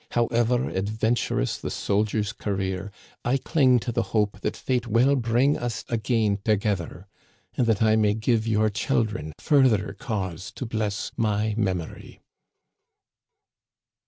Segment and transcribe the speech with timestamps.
[0.13, 2.91] However adventurous the soldier's career,
[3.23, 7.05] I cling to the hope that Fate will bring us again together,
[7.53, 12.19] and that I may give your children further cause to bless my memory."